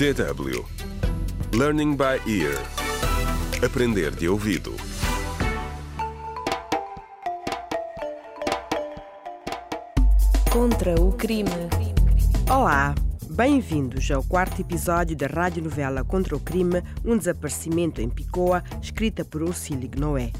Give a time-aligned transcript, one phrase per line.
[0.00, 0.64] DW
[1.52, 2.56] Learning by Ear
[3.62, 4.74] Aprender de ouvido
[10.50, 11.50] Contra o crime.
[12.50, 12.94] Olá,
[13.28, 19.42] bem-vindos ao quarto episódio da radionovela Contra o Crime, um desaparecimento em Picoa, escrita por
[19.42, 20.32] Ursílio Noé.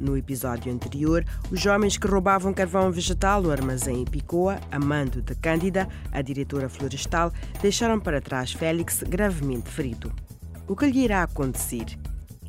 [0.00, 5.34] No episódio anterior, os homens que roubavam carvão vegetal no armazém em Picoa, amando de
[5.34, 7.30] Cândida, a diretora florestal,
[7.60, 10.10] deixaram para trás Félix gravemente ferido.
[10.66, 11.98] O que lhe irá acontecer?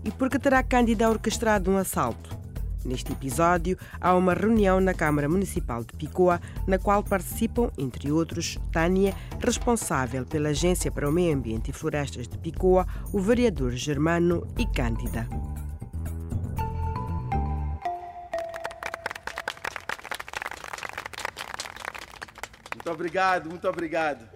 [0.05, 2.39] E por que terá Cândida orquestrado um assalto?
[2.85, 8.57] Neste episódio, há uma reunião na Câmara Municipal de Picoa, na qual participam, entre outros,
[8.71, 14.47] Tânia, responsável pela Agência para o Meio Ambiente e Florestas de Picoa, o vereador Germano
[14.57, 15.27] e Cândida.
[22.81, 24.27] Muito obrigado, muito obrigado.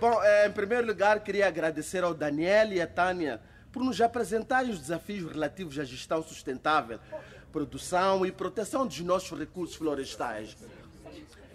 [0.00, 3.38] Bom, eh, em primeiro lugar, queria agradecer ao Daniel e à Tânia
[3.70, 6.98] por nos apresentarem os desafios relativos à gestão sustentável,
[7.52, 10.56] produção e proteção dos nossos recursos florestais.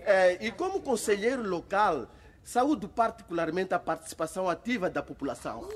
[0.02, 2.08] Eh, e como conselheiro local,
[2.44, 5.68] saúdo particularmente a participação ativa da população.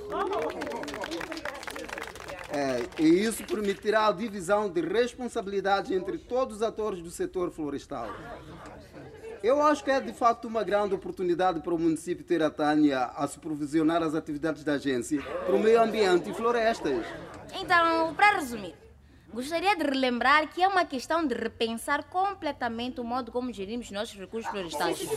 [2.52, 8.10] É, e isso permitirá a divisão de responsabilidades entre todos os atores do setor florestal.
[9.46, 13.12] Eu acho que é de facto uma grande oportunidade para o município ter a Tânia
[13.16, 17.06] a supervisionar as atividades da agência para o meio ambiente e florestas.
[17.54, 18.74] Então, para resumir,
[19.32, 24.18] gostaria de relembrar que é uma questão de repensar completamente o modo como gerimos nossos
[24.18, 25.08] recursos florestais.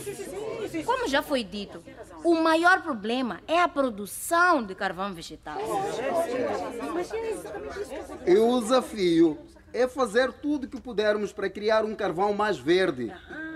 [0.85, 1.83] Como já foi dito,
[2.23, 5.57] o maior problema é a produção de carvão vegetal.
[8.27, 9.39] E o desafio
[9.73, 13.11] é fazer tudo o que pudermos para criar um carvão mais verde,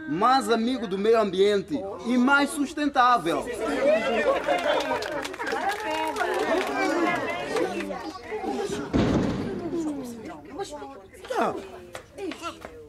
[0.07, 3.45] mais amigo do meio ambiente e mais sustentável.
[11.37, 11.53] Ah,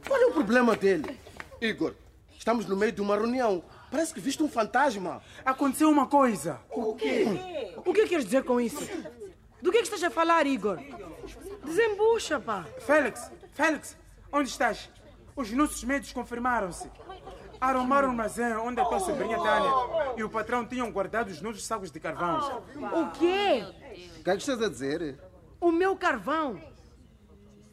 [0.07, 1.17] qual é o problema dele?
[1.59, 1.93] Igor,
[2.37, 3.63] estamos no meio de uma reunião.
[3.89, 5.21] Parece que viste um fantasma.
[5.43, 6.59] Aconteceu uma coisa.
[6.69, 7.25] O quê?
[7.85, 8.85] O que queres dizer com isso?
[9.61, 10.79] Do que, é que estás a falar, Igor?
[11.63, 12.65] Desembucha, pá.
[12.85, 13.97] Félix, Félix,
[14.31, 14.89] onde estás?
[15.35, 16.89] Os nossos médicos confirmaram-se.
[17.59, 19.71] Arrumaram o armazém onde a tua sobrinha Tânia
[20.17, 22.63] e o patrão tinham guardado os nossos sacos de carvão.
[22.75, 23.65] O quê?
[24.19, 25.17] O que é que estás a dizer?
[25.59, 26.61] O meu carvão?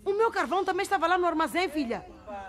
[0.05, 2.05] O meu carvão também estava lá no armazém, filha.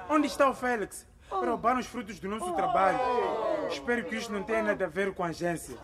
[0.09, 1.07] Onde está o Félix?
[1.29, 2.99] Roubaram os frutos do nosso trabalho.
[3.73, 5.75] Espero que isto não tenha nada a ver com a agência.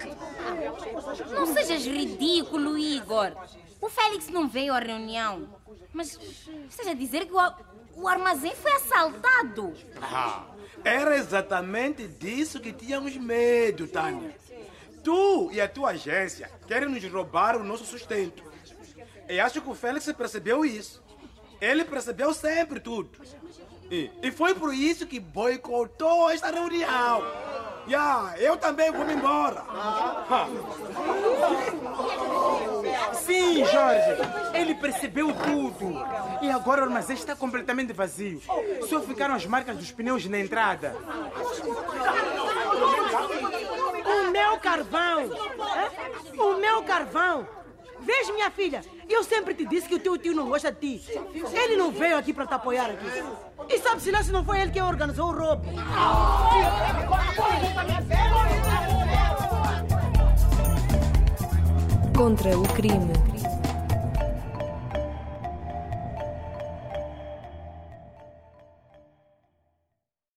[1.33, 3.31] Não sejas ridículo, Igor.
[3.81, 5.49] O Félix não veio à reunião.
[5.91, 6.19] Mas
[6.69, 7.53] estás a dizer que o,
[7.95, 9.73] o armazém foi assaltado?
[10.01, 10.45] Ah,
[10.83, 14.35] era exatamente disso que tínhamos medo, Tânia.
[15.03, 18.43] Tu e a tua agência querem nos roubar o nosso sustento.
[19.27, 21.03] E acho que o Félix percebeu isso.
[21.59, 23.09] Ele percebeu sempre tudo.
[23.91, 27.23] E, e foi por isso que boicotou esta reunião.
[27.89, 29.63] Ya, eu também vou me embora.
[33.13, 34.17] Sim, Jorge.
[34.53, 36.05] Ele percebeu tudo.
[36.39, 38.39] E agora o armazém está completamente vazio.
[38.87, 40.95] Só ficaram as marcas dos pneus na entrada.
[44.05, 45.29] O meu carvão!
[46.37, 47.47] O meu carvão!
[48.01, 51.19] Vês, minha filha, eu sempre te disse que o teu tio não gosta de ti.
[51.51, 53.23] Ele não veio aqui para te apoiar aqui.
[53.67, 55.65] E sabe-se lá se não foi ele que organizou o roubo.
[62.19, 63.28] Contra o crime.